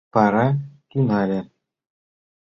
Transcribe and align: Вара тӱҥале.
Вара 0.13 0.45
тӱҥале. 0.89 1.39